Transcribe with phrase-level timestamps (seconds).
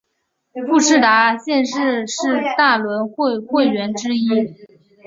[0.67, 4.51] 富士达现时是大轮会会员之一。